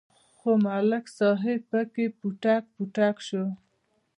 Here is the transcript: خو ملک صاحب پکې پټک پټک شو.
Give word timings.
خو 0.37 0.49
ملک 0.65 1.05
صاحب 1.17 1.59
پکې 1.69 2.05
پټک 2.19 2.63
پټک 2.75 3.15
شو. 3.27 3.45